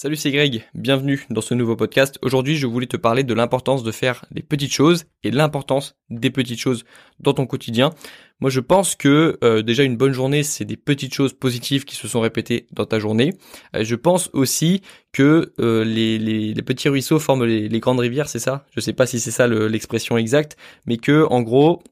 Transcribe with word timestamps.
Salut, 0.00 0.14
c'est 0.14 0.30
Greg, 0.30 0.62
bienvenue 0.74 1.26
dans 1.28 1.40
ce 1.40 1.54
nouveau 1.54 1.74
podcast. 1.74 2.20
Aujourd'hui, 2.22 2.54
je 2.54 2.68
voulais 2.68 2.86
te 2.86 2.96
parler 2.96 3.24
de 3.24 3.34
l'importance 3.34 3.82
de 3.82 3.90
faire 3.90 4.24
des 4.30 4.44
petites 4.44 4.72
choses 4.72 5.06
et 5.24 5.32
l'importance 5.32 5.96
des 6.08 6.30
petites 6.30 6.60
choses 6.60 6.84
dans 7.18 7.32
ton 7.32 7.46
quotidien. 7.46 7.90
Moi, 8.38 8.48
je 8.48 8.60
pense 8.60 8.94
que 8.94 9.40
euh, 9.42 9.60
déjà 9.62 9.82
une 9.82 9.96
bonne 9.96 10.12
journée, 10.12 10.44
c'est 10.44 10.64
des 10.64 10.76
petites 10.76 11.12
choses 11.12 11.32
positives 11.32 11.84
qui 11.84 11.96
se 11.96 12.06
sont 12.06 12.20
répétées 12.20 12.68
dans 12.70 12.86
ta 12.86 13.00
journée. 13.00 13.34
Euh, 13.74 13.82
je 13.82 13.96
pense 13.96 14.30
aussi 14.34 14.82
que 15.10 15.52
euh, 15.58 15.82
les, 15.82 16.54
petits 16.62 16.88
ruisseaux 16.88 17.18
forment 17.18 17.44
les, 17.44 17.80
grandes 17.80 17.98
rivières, 17.98 18.28
c'est 18.28 18.38
ça? 18.38 18.66
Je 18.70 18.78
sais 18.78 18.92
pas 18.92 19.06
si 19.06 19.18
c'est 19.18 19.32
ça 19.32 19.48
l'expression 19.48 20.16
exacte, 20.16 20.56
mais 20.86 20.98
que 20.98 21.26
en 21.28 21.42
gros, 21.42 21.82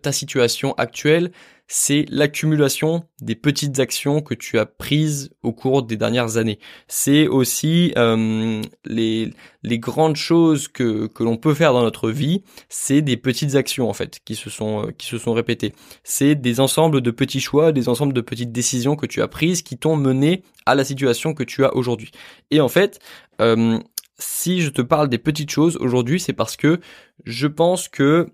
ta 0.00 0.12
situation 0.12 0.72
actuelle, 0.74 1.32
c'est 1.74 2.04
l'accumulation 2.10 3.04
des 3.22 3.34
petites 3.34 3.78
actions 3.78 4.20
que 4.20 4.34
tu 4.34 4.58
as 4.58 4.66
prises 4.66 5.30
au 5.42 5.54
cours 5.54 5.82
des 5.82 5.96
dernières 5.96 6.36
années. 6.36 6.58
C'est 6.86 7.26
aussi 7.28 7.94
euh, 7.96 8.60
les, 8.84 9.32
grandes 9.78 10.16
choses 10.16 10.68
que, 10.68 11.08
l'on 11.18 11.38
peut 11.38 11.54
faire 11.54 11.72
dans 11.72 11.80
notre 11.80 12.10
vie, 12.10 12.42
c'est 12.68 13.00
des 13.00 13.16
petites 13.16 13.54
actions 13.54 13.88
en 13.88 13.94
fait 13.94 14.20
qui 14.22 14.34
se 14.34 14.50
sont 14.50 14.88
euh, 14.88 14.90
qui 14.90 15.06
se 15.06 15.16
sont 15.16 15.32
répétées. 15.32 15.72
C'est 16.04 16.34
des 16.34 16.60
ensembles 16.60 17.00
de 17.00 17.10
petits 17.10 17.40
choix, 17.40 17.72
des 17.72 17.88
ensembles 17.88 18.12
de 18.12 18.20
petites 18.20 18.52
décisions 18.52 18.94
que 18.94 19.06
tu 19.06 19.22
as 19.22 19.28
prises 19.28 19.62
qui 19.62 19.78
t'ont 19.78 19.96
mené 19.96 20.42
à 20.66 20.74
la 20.74 20.84
situation 20.84 21.32
que 21.32 21.42
tu 21.42 21.64
as 21.64 21.74
aujourd'hui. 21.74 22.10
Et 22.50 22.60
en 22.60 22.68
fait, 22.68 23.00
euh, 23.40 23.78
si 24.18 24.60
je 24.60 24.68
te 24.68 24.82
parle 24.82 25.08
des 25.08 25.16
petites 25.16 25.50
choses 25.50 25.78
aujourd'hui, 25.78 26.20
c'est 26.20 26.34
parce 26.34 26.58
que 26.58 26.80
je 27.24 27.46
pense 27.46 27.88
que 27.88 28.28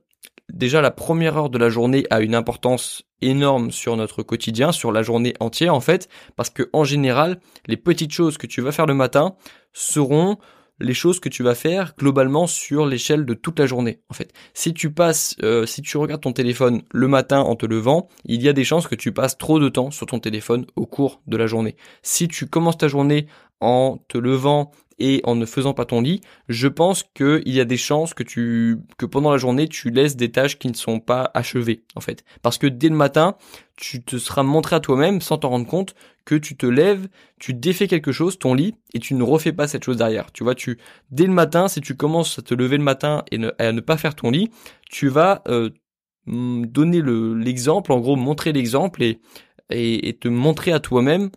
déjà 0.53 0.81
la 0.81 0.91
première 0.91 1.37
heure 1.37 1.51
de 1.51 1.59
la 1.59 1.69
journée 1.69 2.05
a 2.11 2.21
une 2.21 2.35
importance 2.35 3.03
énorme 3.21 3.71
sur 3.71 3.97
notre 3.97 4.23
quotidien, 4.23 4.73
sur 4.73 4.93
la 4.93 5.03
journée 5.03 5.35
entière 5.41 5.75
en 5.75 5.81
fait, 5.81 6.09
parce 6.37 6.51
que 6.51 6.69
en 6.73 6.85
général, 6.85 7.41
les 7.67 7.77
petites 7.77 8.13
choses 8.13 8.39
que 8.39 8.47
tu 8.47 8.61
vas 8.61 8.73
faire 8.73 8.87
le 8.87 8.95
matin 8.95 9.35
seront 9.73 10.39
les 10.81 10.95
choses 10.95 11.19
que 11.19 11.29
tu 11.29 11.43
vas 11.43 11.55
faire 11.55 11.95
globalement 11.99 12.47
sur 12.47 12.87
l'échelle 12.87 13.25
de 13.25 13.35
toute 13.35 13.59
la 13.59 13.67
journée 13.67 14.01
en 14.11 14.15
fait. 14.15 14.33
Si 14.55 14.73
tu 14.73 14.93
passes 14.93 15.35
euh, 15.43 15.67
si 15.67 15.83
tu 15.83 15.97
regardes 15.97 16.23
ton 16.23 16.33
téléphone 16.33 16.83
le 16.93 17.09
matin 17.09 17.41
en 17.41 17.57
te 17.57 17.67
levant, 17.67 18.09
il 18.25 18.43
y 18.43 18.49
a 18.49 18.53
des 18.53 18.65
chances 18.65 18.87
que 18.87 18.95
tu 18.95 19.13
passes 19.13 19.39
trop 19.39 19.59
de 19.59 19.69
temps 19.69 19.91
sur 19.91 20.07
ton 20.07 20.21
téléphone 20.21 20.67
au 20.77 20.87
cours 20.87 21.21
de 21.27 21.37
la 21.37 21.47
journée. 21.47 21.77
Si 22.03 22.29
tu 22.29 22.47
commences 22.47 22.79
ta 22.79 22.89
journée 22.89 23.27
en 23.61 23.99
te 24.09 24.19
levant 24.19 24.71
et 24.99 25.21
en 25.25 25.35
ne 25.35 25.47
faisant 25.47 25.75
pas 25.75 25.85
ton 25.85 26.01
lit, 26.01 26.21
je 26.49 26.69
pense 26.69 27.03
qu'il 27.03 27.43
y 27.47 27.61
a 27.61 27.65
des 27.65 27.77
chances 27.77 28.15
que 28.15 28.23
tu 28.23 28.79
que 28.97 29.07
pendant 29.07 29.31
la 29.31 29.39
journée 29.39 29.69
tu 29.69 29.91
laisses 29.91 30.17
des 30.17 30.31
tâches 30.31 30.59
qui 30.59 30.69
ne 30.69 30.75
sont 30.75 31.01
pas 31.01 31.31
achevées 31.35 31.83
en 31.95 32.01
fait. 32.01 32.25
Parce 32.43 32.59
que 32.59 32.67
dès 32.67 32.89
le 32.89 32.97
matin, 32.97 33.37
tu 33.77 34.03
te 34.03 34.19
seras 34.19 34.43
montré 34.43 34.77
à 34.77 34.81
toi-même 34.81 35.21
sans 35.21 35.39
t'en 35.39 35.51
rendre 35.51 35.67
compte 35.67 35.95
que 36.25 36.35
tu 36.35 36.57
te 36.57 36.67
lèves, 36.67 37.09
tu 37.39 37.55
défais 37.55 37.89
quelque 37.89 38.13
chose, 38.13 38.39
ton 38.39 38.53
lit, 38.53 38.75
et 38.93 38.99
tu 38.99 39.15
ne 39.15 39.23
refais 39.23 39.53
pas 39.53 39.67
cette 39.67 39.85
chose 39.85 39.97
derrière. 39.97 40.31
Tu 40.33 40.45
vois, 40.45 40.55
tu 40.55 40.79
dès 41.11 41.25
le 41.25 41.33
matin, 41.33 41.69
si 41.69 41.81
tu 41.81 41.97
commences 41.97 42.39
à 42.39 42.43
te 42.43 42.53
lever 42.53 42.77
le 42.77 42.85
matin 42.85 43.25
et 43.31 43.39
à 43.59 43.73
ne 43.73 43.81
pas 43.81 43.97
faire 43.97 44.15
ton 44.15 44.31
lit, 44.31 44.51
tu 44.91 45.09
vas 45.09 45.43
euh, 45.49 45.71
donner 46.27 47.01
l'exemple, 47.03 47.93
en 47.93 48.01
gros 48.01 48.17
montrer 48.17 48.53
l'exemple 48.53 49.03
et, 49.03 49.21
et 49.71 50.19
te 50.19 50.29
montrer 50.29 50.73
à 50.73 50.81
toi-même 50.81 51.31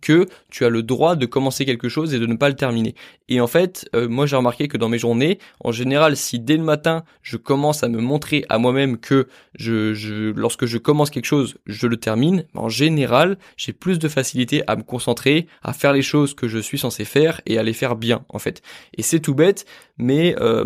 que 0.00 0.26
tu 0.50 0.64
as 0.64 0.68
le 0.68 0.82
droit 0.82 1.16
de 1.16 1.26
commencer 1.26 1.64
quelque 1.64 1.88
chose 1.88 2.14
et 2.14 2.18
de 2.18 2.26
ne 2.26 2.36
pas 2.36 2.48
le 2.48 2.56
terminer. 2.56 2.94
Et 3.28 3.40
en 3.40 3.46
fait, 3.46 3.88
euh, 3.94 4.08
moi 4.08 4.26
j'ai 4.26 4.36
remarqué 4.36 4.68
que 4.68 4.76
dans 4.76 4.88
mes 4.88 4.98
journées, 4.98 5.38
en 5.60 5.72
général, 5.72 6.16
si 6.16 6.38
dès 6.38 6.56
le 6.56 6.62
matin 6.62 7.04
je 7.22 7.36
commence 7.36 7.82
à 7.82 7.88
me 7.88 8.00
montrer 8.00 8.44
à 8.48 8.58
moi-même 8.58 8.98
que 8.98 9.28
lorsque 9.58 10.66
je 10.66 10.78
commence 10.78 11.10
quelque 11.10 11.26
chose, 11.26 11.58
je 11.66 11.86
le 11.86 11.96
termine, 11.96 12.44
en 12.54 12.68
général, 12.68 13.38
j'ai 13.56 13.72
plus 13.72 13.98
de 13.98 14.08
facilité 14.08 14.62
à 14.66 14.76
me 14.76 14.82
concentrer, 14.82 15.46
à 15.62 15.72
faire 15.72 15.92
les 15.92 16.02
choses 16.02 16.34
que 16.34 16.48
je 16.48 16.58
suis 16.58 16.78
censé 16.78 17.04
faire 17.04 17.40
et 17.46 17.58
à 17.58 17.62
les 17.62 17.72
faire 17.72 17.96
bien, 17.96 18.24
en 18.28 18.38
fait. 18.38 18.62
Et 18.96 19.02
c'est 19.02 19.20
tout 19.20 19.34
bête, 19.34 19.66
mais 20.00 20.34
euh, 20.40 20.64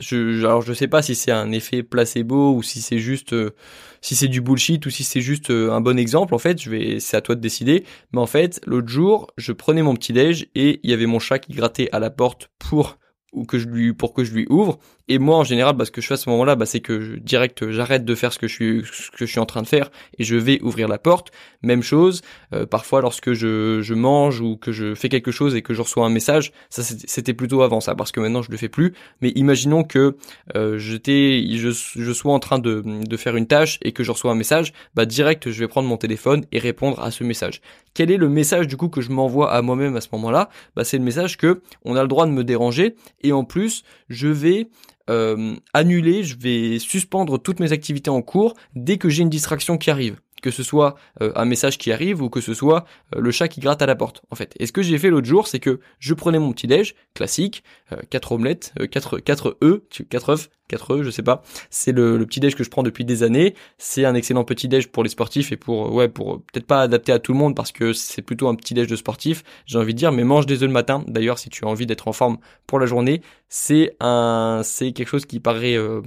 je, 0.00 0.44
alors 0.44 0.62
je 0.62 0.72
sais 0.72 0.88
pas 0.88 1.02
si 1.02 1.14
c'est 1.14 1.30
un 1.30 1.52
effet 1.52 1.82
placebo 1.82 2.54
ou 2.54 2.62
si 2.62 2.82
c'est 2.82 2.98
juste 2.98 3.32
euh, 3.32 3.54
si 4.00 4.16
c'est 4.16 4.28
du 4.28 4.40
bullshit 4.40 4.84
ou 4.84 4.90
si 4.90 5.04
c'est 5.04 5.20
juste 5.20 5.50
euh, 5.50 5.70
un 5.70 5.80
bon 5.80 5.96
exemple, 5.98 6.34
en 6.34 6.38
fait, 6.38 6.60
je 6.60 6.68
vais, 6.68 6.98
c'est 6.98 7.16
à 7.16 7.20
toi 7.20 7.36
de 7.36 7.40
décider. 7.40 7.84
Mais 8.12 8.20
en 8.20 8.26
fait, 8.26 8.60
l'autre 8.66 8.88
jour, 8.88 9.28
je 9.36 9.52
prenais 9.52 9.82
mon 9.82 9.94
petit 9.94 10.12
déj 10.12 10.48
et 10.56 10.80
il 10.82 10.90
y 10.90 10.92
avait 10.92 11.06
mon 11.06 11.20
chat 11.20 11.38
qui 11.38 11.52
grattait 11.52 11.88
à 11.92 12.00
la 12.00 12.10
porte 12.10 12.50
pour 12.58 12.98
ou 13.32 13.44
que 13.44 13.58
je 13.58 13.66
lui 13.66 13.92
pour 13.92 14.12
que 14.12 14.24
je 14.24 14.32
lui 14.32 14.46
ouvre. 14.50 14.78
Et 15.08 15.18
moi 15.18 15.36
en 15.36 15.44
général 15.44 15.74
bah, 15.74 15.84
ce 15.84 15.90
que 15.90 16.00
je 16.00 16.06
fais 16.06 16.14
à 16.14 16.18
ce 16.18 16.30
moment-là 16.30 16.54
bah, 16.54 16.66
c'est 16.66 16.80
que 16.80 17.00
je, 17.00 17.14
direct 17.16 17.70
j'arrête 17.70 18.04
de 18.04 18.14
faire 18.14 18.32
ce 18.32 18.38
que 18.38 18.46
je 18.46 18.54
suis 18.54 18.84
ce 18.84 19.10
que 19.10 19.26
je 19.26 19.30
suis 19.30 19.40
en 19.40 19.46
train 19.46 19.62
de 19.62 19.66
faire 19.66 19.90
et 20.18 20.24
je 20.24 20.36
vais 20.36 20.60
ouvrir 20.62 20.88
la 20.88 20.98
porte. 20.98 21.30
Même 21.62 21.82
chose 21.82 22.22
euh, 22.54 22.66
parfois 22.66 23.00
lorsque 23.00 23.32
je, 23.32 23.80
je 23.82 23.94
mange 23.94 24.40
ou 24.40 24.56
que 24.56 24.70
je 24.70 24.94
fais 24.94 25.08
quelque 25.08 25.30
chose 25.30 25.54
et 25.54 25.62
que 25.62 25.74
je 25.74 25.82
reçois 25.82 26.06
un 26.06 26.10
message 26.10 26.52
ça 26.70 26.82
c'était 26.82 27.34
plutôt 27.34 27.62
avant 27.62 27.80
ça 27.80 27.94
parce 27.94 28.12
que 28.12 28.20
maintenant 28.20 28.42
je 28.42 28.50
le 28.50 28.56
fais 28.56 28.68
plus. 28.68 28.94
Mais 29.20 29.30
imaginons 29.30 29.82
que 29.82 30.16
euh, 30.54 30.78
j'étais 30.78 31.44
je, 31.56 31.70
je 31.70 32.12
sois 32.12 32.32
en 32.32 32.38
train 32.38 32.58
de, 32.58 32.82
de 32.86 33.16
faire 33.16 33.36
une 33.36 33.46
tâche 33.46 33.78
et 33.82 33.92
que 33.92 34.04
je 34.04 34.12
reçois 34.12 34.30
un 34.30 34.36
message 34.36 34.72
bah 34.94 35.06
direct 35.06 35.50
je 35.50 35.58
vais 35.58 35.68
prendre 35.68 35.88
mon 35.88 35.96
téléphone 35.96 36.44
et 36.52 36.58
répondre 36.58 37.00
à 37.00 37.10
ce 37.10 37.24
message. 37.24 37.60
Quel 37.94 38.10
est 38.10 38.16
le 38.16 38.28
message 38.28 38.68
du 38.68 38.76
coup 38.76 38.88
que 38.88 39.00
je 39.00 39.10
m'envoie 39.10 39.52
à 39.52 39.60
moi-même 39.60 39.96
à 39.96 40.00
ce 40.00 40.08
moment-là? 40.12 40.48
Bah 40.76 40.84
c'est 40.84 40.96
le 40.96 41.04
message 41.04 41.36
que 41.36 41.60
on 41.84 41.96
a 41.96 42.02
le 42.02 42.08
droit 42.08 42.26
de 42.26 42.30
me 42.30 42.44
déranger 42.44 42.94
et 43.22 43.32
en 43.32 43.44
plus 43.44 43.82
je 44.08 44.28
vais 44.28 44.68
euh, 45.10 45.56
annuler, 45.74 46.22
je 46.22 46.36
vais 46.38 46.78
suspendre 46.78 47.40
toutes 47.40 47.60
mes 47.60 47.72
activités 47.72 48.10
en 48.10 48.22
cours 48.22 48.54
dès 48.74 48.98
que 48.98 49.08
j'ai 49.08 49.22
une 49.22 49.30
distraction 49.30 49.76
qui 49.78 49.90
arrive 49.90 50.20
que 50.42 50.50
ce 50.50 50.62
soit 50.62 50.96
euh, 51.22 51.32
un 51.34 51.46
message 51.46 51.78
qui 51.78 51.90
arrive 51.92 52.20
ou 52.20 52.28
que 52.28 52.42
ce 52.42 52.52
soit 52.52 52.84
euh, 53.14 53.20
le 53.20 53.30
chat 53.30 53.48
qui 53.48 53.60
gratte 53.60 53.80
à 53.80 53.86
la 53.86 53.94
porte 53.94 54.22
en 54.30 54.34
fait. 54.34 54.54
Et 54.58 54.66
ce 54.66 54.72
que 54.72 54.82
j'ai 54.82 54.98
fait 54.98 55.08
l'autre 55.08 55.26
jour, 55.26 55.48
c'est 55.48 55.60
que 55.60 55.80
je 55.98 56.12
prenais 56.12 56.38
mon 56.38 56.52
petit 56.52 56.66
déj 56.66 56.94
classique, 57.14 57.62
euh, 57.92 57.96
4 58.10 58.32
omelettes, 58.32 58.74
4 58.90 59.20
4 59.20 59.56
œufs, 59.62 59.80
4 60.10 60.28
œufs, 60.30 60.50
4 60.68 60.90
œufs, 60.90 61.02
je 61.02 61.10
sais 61.10 61.22
pas. 61.22 61.42
C'est 61.70 61.92
le, 61.92 62.18
le, 62.18 62.26
petit 62.26 62.40
déj 62.40 62.54
que 62.54 62.64
je 62.64 62.70
prends 62.70 62.82
depuis 62.82 63.04
des 63.04 63.22
années, 63.22 63.54
c'est 63.78 64.04
un 64.04 64.14
excellent 64.14 64.44
petit 64.44 64.68
déj 64.68 64.88
pour 64.88 65.04
les 65.04 65.10
sportifs 65.10 65.52
et 65.52 65.56
pour 65.56 65.94
ouais, 65.94 66.08
pour 66.08 66.42
peut-être 66.42 66.66
pas 66.66 66.82
adapté 66.82 67.12
à 67.12 67.18
tout 67.18 67.32
le 67.32 67.38
monde 67.38 67.54
parce 67.54 67.72
que 67.72 67.92
c'est 67.92 68.22
plutôt 68.22 68.48
un 68.48 68.54
petit 68.54 68.74
déj 68.74 68.88
de 68.88 68.96
sportif, 68.96 69.44
j'ai 69.66 69.78
envie 69.78 69.94
de 69.94 69.98
dire 69.98 70.12
mais 70.12 70.24
mange 70.24 70.46
des 70.46 70.56
œufs 70.62 70.68
le 70.68 70.72
matin. 70.72 71.04
D'ailleurs, 71.06 71.38
si 71.38 71.48
tu 71.48 71.64
as 71.64 71.68
envie 71.68 71.86
d'être 71.86 72.08
en 72.08 72.12
forme 72.12 72.38
pour 72.66 72.80
la 72.80 72.86
journée, 72.86 73.22
c'est 73.48 73.94
un 74.00 74.62
c'est 74.64 74.92
quelque 74.92 75.08
chose 75.08 75.26
qui 75.26 75.38
paraît 75.38 75.76
euh, 75.76 76.02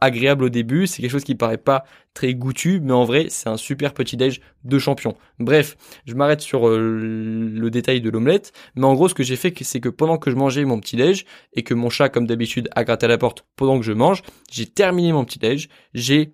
agréable 0.00 0.44
au 0.44 0.48
début, 0.48 0.86
c'est 0.86 1.02
quelque 1.02 1.10
chose 1.10 1.24
qui 1.24 1.34
paraît 1.34 1.58
pas 1.58 1.84
très 2.14 2.34
goûtu, 2.34 2.80
mais 2.80 2.92
en 2.92 3.04
vrai, 3.04 3.26
c'est 3.28 3.48
un 3.48 3.56
super 3.56 3.92
petit 3.92 4.16
déj 4.16 4.40
de 4.64 4.78
champion. 4.78 5.16
Bref, 5.38 5.76
je 6.06 6.14
m'arrête 6.14 6.40
sur 6.40 6.68
euh, 6.68 6.78
le 6.78 7.70
détail 7.70 8.00
de 8.00 8.10
l'omelette, 8.10 8.52
mais 8.74 8.86
en 8.86 8.94
gros, 8.94 9.08
ce 9.08 9.14
que 9.14 9.22
j'ai 9.22 9.36
fait, 9.36 9.54
c'est 9.62 9.80
que 9.80 9.88
pendant 9.88 10.18
que 10.18 10.30
je 10.30 10.36
mangeais 10.36 10.64
mon 10.64 10.80
petit 10.80 10.96
déj 10.96 11.26
et 11.54 11.62
que 11.62 11.74
mon 11.74 11.90
chat, 11.90 12.08
comme 12.08 12.26
d'habitude, 12.26 12.68
a 12.74 12.84
gratté 12.84 13.06
la 13.06 13.18
porte 13.18 13.44
pendant 13.56 13.78
que 13.78 13.84
je 13.84 13.92
mange, 13.92 14.22
j'ai 14.50 14.66
terminé 14.66 15.12
mon 15.12 15.24
petit 15.24 15.38
déj, 15.38 15.68
j'ai 15.94 16.32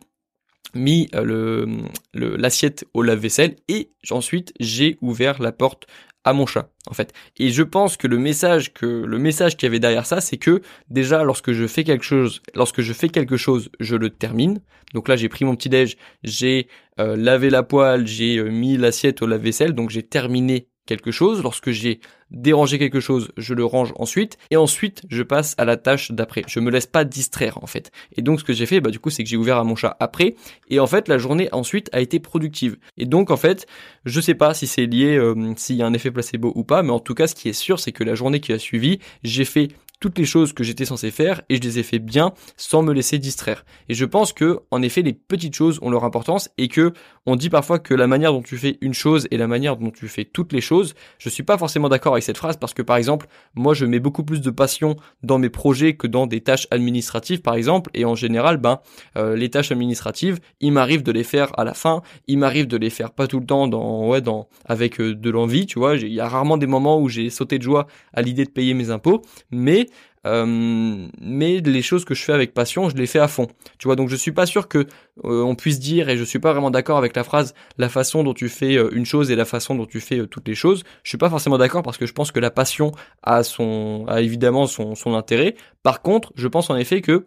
mis 0.75 1.09
euh, 1.15 1.67
le 2.15 2.37
l'assiette 2.37 2.87
au 2.95 3.03
lave-vaisselle 3.03 3.57
et 3.69 3.91
ensuite 4.11 4.55
j'ai 4.59 4.97
ouvert 5.03 5.43
la 5.43 5.53
porte 5.53 5.87
à 6.25 6.33
mon 6.33 6.47
chat 6.47 6.71
en 6.87 6.95
fait. 6.95 7.13
Et 7.39 7.51
je 7.51 7.63
pense 7.63 7.97
que 7.97 8.07
le 8.07 8.19
message 8.19 8.73
que 8.73 8.87
le 8.87 9.19
message 9.19 9.57
qu'il 9.57 9.67
y 9.67 9.69
avait 9.69 9.81
derrière 9.81 10.07
ça, 10.07 10.21
c'est 10.21 10.37
que 10.37 10.63
déjà 10.89 11.25
lorsque 11.25 11.53
je 11.53 11.67
fais 11.67 11.85
quelque 11.85 12.05
chose, 12.05 12.43
lorsque 12.55 12.81
je 12.81 12.93
fais 12.93 13.09
quelque 13.09 13.37
chose, 13.37 13.71
je 13.81 13.97
le 13.97 14.11
termine. 14.11 14.61
Donc 14.95 15.09
là, 15.09 15.17
j'ai 15.17 15.29
pris 15.29 15.45
mon 15.45 15.57
petit 15.57 15.69
déj, 15.69 15.97
j'ai 16.23 16.69
euh, 17.01 17.17
lavé 17.17 17.51
la 17.51 17.63
poêle, 17.63 18.07
j'ai 18.07 18.37
euh, 18.37 18.51
mis 18.51 18.77
l'assiette 18.77 19.23
au 19.23 19.27
lave-vaisselle, 19.27 19.73
donc 19.73 19.91
j'ai 19.91 20.03
terminé 20.03 20.69
quelque 20.87 21.11
chose, 21.11 21.43
lorsque 21.43 21.71
j'ai 21.71 22.01
dérangé 22.31 22.79
quelque 22.79 23.01
chose, 23.01 23.31
je 23.37 23.55
le 23.55 23.65
range 23.65 23.93
ensuite, 23.97 24.39
et 24.51 24.57
ensuite 24.57 25.03
je 25.09 25.23
passe 25.23 25.55
à 25.59 25.65
la 25.65 25.77
tâche 25.77 26.13
d'après. 26.13 26.43
Je 26.47 26.61
me 26.61 26.71
laisse 26.71 26.87
pas 26.87 27.05
distraire 27.05 27.59
en 27.63 27.67
fait. 27.67 27.93
Et 28.17 28.23
donc 28.23 28.41
ce 28.41 28.45
que 28.45 28.53
j'ai 28.53 28.67
fait, 28.67 28.81
bah 28.81 28.91
du 28.91 28.99
coup, 28.99 29.11
c'est 29.11 29.23
que 29.23 29.29
j'ai 29.29 29.37
ouvert 29.37 29.59
à 29.59 29.65
mon 29.65 29.77
chat 29.77 29.97
après, 30.01 30.35
et 30.69 30.81
en 30.81 30.87
fait 30.87 31.09
la 31.09 31.19
journée 31.19 31.49
ensuite 31.53 31.89
a 31.93 32.01
été 32.01 32.21
productive. 32.21 32.79
Et 32.97 33.07
donc 33.07 33.31
en 33.31 33.37
fait, 33.37 33.67
je 34.05 34.21
sais 34.21 34.35
pas 34.35 34.55
si 34.55 34.67
c'est 34.67 34.87
lié, 34.87 35.17
euh, 35.17 35.53
s'il 35.57 35.77
y 35.77 35.83
a 35.83 35.87
un 35.87 35.93
effet 35.93 36.11
placebo 36.11 36.53
ou 36.55 36.65
pas, 36.65 36.83
mais 36.83 36.91
en 36.91 37.01
tout 37.01 37.15
cas, 37.15 37.27
ce 37.27 37.35
qui 37.35 37.49
est 37.49 37.53
sûr, 37.53 37.79
c'est 37.79 37.93
que 37.93 38.05
la 38.05 38.15
journée 38.15 38.41
qui 38.41 38.53
a 38.53 38.59
suivi, 38.59 38.99
j'ai 39.23 39.45
fait 39.45 39.69
toutes 40.03 40.19
les 40.19 40.25
choses 40.25 40.53
que 40.53 40.65
j'étais 40.65 40.85
censé 40.85 41.13
faire 41.13 41.43
et 41.49 41.57
je 41.57 41.61
les 41.63 41.79
ai 41.79 41.85
fait 41.85 42.01
bien 42.01 42.33
sans 42.57 42.83
me 42.83 42.93
laisser 42.93 43.19
distraire. 43.19 43.65
Et 43.89 43.95
je 43.95 44.05
pense 44.05 44.33
que, 44.33 44.59
en 44.73 44.83
effet, 44.83 45.03
les 45.03 45.13
petites 45.13 45.55
choses 45.55 45.79
ont 45.81 45.91
leur 45.91 46.05
importance 46.05 46.51
et 46.59 46.67
que 46.67 46.93
on 47.27 47.37
dit 47.37 47.51
parfois 47.51 47.79
que 47.79 47.95
la 47.95 48.07
manière 48.07 48.33
dont 48.33 48.43
tu 48.43 48.57
fais 48.57 48.79
une 48.81 48.95
chose 48.95 49.29
et 49.31 49.37
la 49.37 49.47
manière 49.47 49.77
dont 49.77 49.91
tu 49.91 50.09
fais 50.09 50.25
toutes 50.25 50.53
les 50.53 50.61
choses, 50.61 50.95
je 51.19 51.29
suis 51.29 51.43
pas 51.43 51.57
forcément 51.57 51.89
d'accord 51.89 52.15
avec 52.15 52.25
cette 52.25 52.37
phrase 52.37 52.57
parce 52.57 52.75
que 52.75 52.83
par 52.83 52.97
exemple, 52.97 53.27
moi 53.55 53.75
je 53.75 53.87
mets 53.87 54.01
beaucoup 54.01 54.25
plus 54.25 54.41
de 54.41 54.51
passion 54.51 54.97
dans 55.23 55.39
mes 55.39 55.51
projets 55.51 55.95
que 55.95 56.07
dans 56.07 56.27
des 56.27 56.41
tâches 56.41 56.67
administratives 56.71 57.41
par 57.41 57.55
exemple. 57.55 57.91
Et 57.95 58.05
en 58.05 58.15
général, 58.15 58.57
ben 58.57 58.81
euh, 59.17 59.37
les 59.37 59.51
tâches 59.51 59.71
administratives, 59.71 60.41
il 60.61 60.73
m'arrive 60.73 61.03
de 61.03 61.13
les 61.13 61.25
faire 61.25 61.57
à 61.59 61.65
la 61.65 61.75
fin, 61.75 62.03
il 62.27 62.39
m'arrive 62.39 62.67
de 62.67 62.77
les 62.77 62.91
faire 62.91 63.13
pas 63.13 63.27
tout 63.27 63.41
le 63.41 63.47
temps 63.47 63.69
dans 63.69 64.09
ouais 64.09 64.21
dans 64.21 64.49
avec 64.65 65.01
euh, 65.01 65.15
de 65.15 65.31
l'envie, 65.31 65.67
tu 65.67 65.79
vois, 65.79 65.97
il 65.97 66.13
y 66.13 66.21
a 66.21 66.29
rarement 66.29 66.57
des 66.57 66.67
moments 66.67 66.99
où 67.01 67.09
j'ai 67.09 67.31
sauté 67.31 67.59
de 67.59 67.63
joie 67.63 67.87
à 68.13 68.23
l'idée 68.23 68.45
de 68.45 68.51
payer 68.51 68.75
mes 68.75 68.91
impôts, 68.91 69.23
mais 69.51 69.87
euh, 70.27 71.09
mais 71.21 71.61
les 71.61 71.83
choses 71.83 72.05
que 72.05 72.15
je 72.15 72.23
fais 72.23 72.33
avec 72.33 72.55
passion, 72.55 72.89
je 72.89 72.97
les 72.97 73.07
fais 73.07 73.19
à 73.19 73.29
fond. 73.29 73.49
Tu 73.79 73.89
vois, 73.89 73.97
donc 73.97 74.09
je 74.09 74.17
suis 74.17 74.33
pas 74.33 74.47
sûr 74.47 74.69
que 74.69 74.87
euh, 75.25 75.43
on 75.43 75.55
puisse 75.55 75.81
dire, 75.81 76.09
et 76.09 76.17
je 76.17 76.25
suis 76.25 76.39
pas 76.39 76.53
vraiment 76.53 76.71
d'accord 76.71 76.99
avec 76.99 77.17
la 77.17 77.25
phrase, 77.25 77.55
la 77.79 77.89
façon 77.89 78.23
dont 78.23 78.35
tu 78.35 78.49
fais 78.49 78.77
euh, 78.77 78.91
une 78.93 79.05
chose 79.05 79.31
et 79.31 79.37
la 79.37 79.45
façon 79.45 79.75
dont 79.75 79.87
tu 79.87 80.01
fais 80.01 80.27
toutes 80.27 80.47
les 80.49 80.55
choses. 80.55 80.85
Je 81.03 81.09
suis 81.11 81.19
pas 81.19 81.31
forcément 81.31 81.59
d'accord 81.59 81.83
parce 81.83 81.99
que 81.99 82.07
je 82.07 82.13
pense 82.13 82.31
que 82.33 82.41
la 82.41 82.51
passion 82.51 82.93
a 83.23 83.43
son, 83.43 84.05
a 84.09 84.21
évidemment 84.21 84.67
son, 84.67 84.95
son 84.95 85.15
intérêt. 85.15 85.55
Par 85.83 86.03
contre, 86.03 86.33
je 86.37 86.49
pense 86.49 86.71
en 86.71 86.77
effet 86.77 87.01
que 87.01 87.25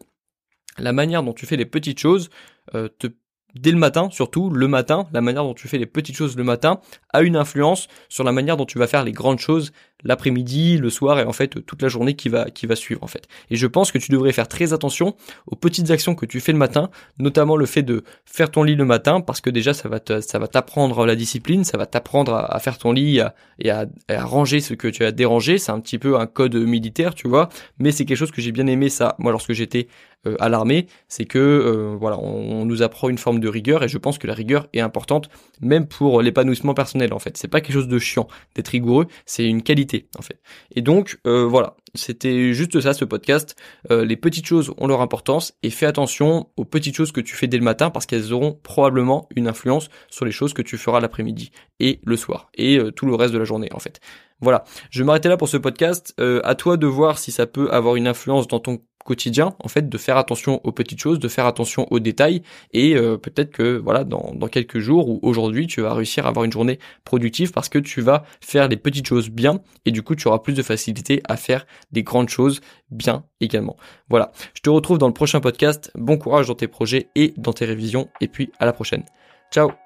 la 0.77 0.93
manière 0.93 1.23
dont 1.23 1.33
tu 1.33 1.45
fais 1.45 1.57
les 1.57 1.65
petites 1.65 1.99
choses 1.99 2.29
te 2.71 3.07
dès 3.55 3.71
le 3.71 3.77
matin, 3.77 4.09
surtout 4.11 4.49
le 4.49 4.67
matin, 4.67 5.07
la 5.13 5.21
manière 5.21 5.43
dont 5.43 5.53
tu 5.53 5.67
fais 5.67 5.77
les 5.77 5.85
petites 5.85 6.15
choses 6.15 6.35
le 6.35 6.43
matin 6.43 6.79
a 7.13 7.21
une 7.21 7.35
influence 7.35 7.87
sur 8.09 8.23
la 8.23 8.31
manière 8.31 8.57
dont 8.57 8.65
tu 8.65 8.77
vas 8.77 8.87
faire 8.87 9.03
les 9.03 9.13
grandes 9.13 9.39
choses 9.39 9.71
l'après-midi, 10.03 10.77
le 10.77 10.89
soir 10.89 11.19
et 11.19 11.23
en 11.23 11.33
fait 11.33 11.65
toute 11.65 11.81
la 11.81 11.87
journée 11.87 12.15
qui 12.15 12.29
va 12.29 12.49
qui 12.49 12.65
va 12.65 12.75
suivre 12.75 13.03
en 13.03 13.07
fait. 13.07 13.27
Et 13.49 13.55
je 13.55 13.67
pense 13.67 13.91
que 13.91 13.97
tu 13.97 14.11
devrais 14.11 14.31
faire 14.31 14.47
très 14.47 14.73
attention 14.73 15.15
aux 15.47 15.55
petites 15.55 15.91
actions 15.91 16.15
que 16.15 16.25
tu 16.25 16.39
fais 16.39 16.51
le 16.51 16.57
matin, 16.57 16.89
notamment 17.17 17.57
le 17.57 17.65
fait 17.65 17.83
de 17.83 18.03
faire 18.25 18.51
ton 18.51 18.63
lit 18.63 18.75
le 18.75 18.85
matin 18.85 19.21
parce 19.21 19.41
que 19.41 19.49
déjà 19.49 19.73
ça 19.73 19.89
va 19.89 19.99
ça 20.21 20.39
va 20.39 20.47
t'apprendre 20.47 21.05
la 21.05 21.15
discipline, 21.15 21.63
ça 21.63 21.77
va 21.77 21.85
t'apprendre 21.85 22.35
à, 22.35 22.59
faire 22.59 22.77
ton 22.77 22.91
lit 22.91 23.19
et 23.59 23.69
à, 23.69 23.85
à, 24.09 24.25
ranger 24.25 24.59
ce 24.59 24.73
que 24.73 24.87
tu 24.87 25.03
as 25.05 25.11
dérangé, 25.11 25.57
c'est 25.57 25.71
un 25.71 25.79
petit 25.79 25.97
peu 25.97 26.17
un 26.17 26.27
code 26.27 26.55
militaire, 26.55 27.15
tu 27.15 27.27
vois, 27.27 27.49
mais 27.79 27.91
c'est 27.91 28.05
quelque 28.05 28.17
chose 28.17 28.31
que 28.31 28.41
j'ai 28.41 28.51
bien 28.51 28.67
aimé 28.67 28.89
ça 28.89 29.15
moi 29.19 29.31
lorsque 29.31 29.53
j'étais 29.53 29.87
euh, 30.27 30.35
à 30.39 30.49
l'armée, 30.49 30.87
c'est 31.07 31.25
que 31.25 31.39
euh, 31.39 31.95
voilà, 31.99 32.17
on, 32.19 32.61
on, 32.61 32.65
nous 32.65 32.81
apprend 32.81 33.09
une 33.09 33.17
forme 33.17 33.39
de 33.39 33.47
rigueur 33.47 33.83
et 33.83 33.87
je 33.87 33.97
pense 33.97 34.17
que 34.17 34.27
la 34.27 34.33
rigueur 34.33 34.67
est 34.73 34.79
importante 34.79 35.29
même 35.61 35.87
pour 35.87 36.21
l'épanouissement 36.21 36.73
personnel 36.73 37.13
en 37.13 37.19
fait. 37.19 37.37
C'est 37.37 37.47
pas 37.47 37.61
quelque 37.61 37.73
chose 37.73 37.87
de 37.87 37.99
chiant 37.99 38.27
d'être 38.55 38.69
rigoureux, 38.69 39.07
c'est 39.25 39.45
une 39.45 39.61
qualité 39.61 39.84
en 40.17 40.21
fait. 40.21 40.39
Et 40.75 40.81
donc 40.81 41.19
euh, 41.25 41.45
voilà, 41.45 41.75
c'était 41.93 42.53
juste 42.53 42.79
ça 42.81 42.93
ce 42.93 43.05
podcast. 43.05 43.55
les 43.89 44.17
petites 44.17 44.45
choses 44.45 44.73
ont 44.77 44.87
leur 44.87 45.01
importance 45.01 45.53
et 45.63 45.69
fais 45.69 45.85
attention 45.85 46.49
aux 46.57 46.65
petites 46.65 46.95
choses 46.95 47.11
que 47.11 47.21
tu 47.21 47.35
fais 47.35 47.47
dès 47.47 47.57
le 47.57 47.63
matin 47.63 47.89
parce 47.89 48.05
qu'elles 48.05 48.33
auront 48.33 48.59
probablement 48.63 49.27
une 49.35 49.47
influence 49.47 49.89
sur 50.09 50.25
les 50.25 50.31
choses 50.31 50.53
que 50.53 50.61
tu 50.61 50.77
feras 50.77 50.99
l'après-midi 50.99 51.51
et 51.79 51.99
le 52.03 52.17
soir 52.17 52.49
et 52.55 52.79
tout 52.95 53.05
le 53.05 53.15
reste 53.15 53.33
de 53.33 53.39
la 53.39 53.45
journée 53.45 53.69
en 53.73 53.79
fait. 53.79 53.99
Voilà, 54.41 54.65
je 54.89 54.99
vais 54.99 55.05
m'arrêter 55.05 55.29
là 55.29 55.37
pour 55.37 55.47
ce 55.47 55.57
podcast. 55.57 56.13
à 56.19 56.55
toi 56.55 56.77
de 56.77 56.87
voir 56.87 57.17
si 57.17 57.31
ça 57.31 57.47
peut 57.47 57.69
avoir 57.71 57.95
une 57.95 58.07
influence 58.07 58.47
dans 58.47 58.59
ton 58.59 58.81
quotidien 59.05 59.55
en 59.59 59.69
fait 59.69 59.87
de 59.87 59.97
faire 59.97 60.17
attention 60.17 60.59
aux 60.65 60.73
petites 60.73 60.99
choses, 60.99 61.19
de 61.19 61.29
faire 61.29 61.45
attention 61.45 61.87
aux 61.91 61.99
détails 61.99 62.41
et 62.73 62.95
euh, 62.95 63.17
peut-être 63.17 63.51
que 63.51 63.77
voilà 63.77 64.03
dans, 64.03 64.33
dans 64.35 64.47
quelques 64.47 64.79
jours 64.79 65.07
ou 65.07 65.19
aujourd'hui 65.21 65.67
tu 65.67 65.81
vas 65.81 65.93
réussir 65.93 66.25
à 66.25 66.29
avoir 66.29 66.43
une 66.43 66.51
journée 66.51 66.79
productive 67.05 67.53
parce 67.53 67.69
que 67.69 67.79
tu 67.79 68.01
vas 68.01 68.25
faire 68.41 68.67
les 68.67 68.77
petites 68.77 69.07
choses 69.07 69.29
bien 69.29 69.61
et 69.85 69.91
du 69.91 70.01
coup 70.01 70.15
tu 70.15 70.27
auras 70.27 70.39
plus 70.39 70.53
de 70.53 70.63
facilité 70.63 71.21
à 71.29 71.37
faire 71.37 71.65
des 71.93 72.03
grandes 72.03 72.29
choses 72.29 72.59
bien 72.91 73.23
également. 73.39 73.77
Voilà, 74.09 74.31
je 74.53 74.61
te 74.61 74.69
retrouve 74.69 74.97
dans 74.97 75.07
le 75.07 75.13
prochain 75.13 75.39
podcast. 75.39 75.91
Bon 75.95 76.17
courage 76.17 76.47
dans 76.47 76.55
tes 76.55 76.67
projets 76.67 77.09
et 77.15 77.33
dans 77.37 77.53
tes 77.53 77.65
révisions 77.65 78.09
et 78.19 78.27
puis 78.27 78.51
à 78.59 78.65
la 78.65 78.73
prochaine. 78.73 79.03
Ciao 79.51 79.84